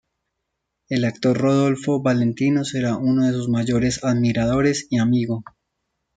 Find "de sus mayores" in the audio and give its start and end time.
3.27-4.03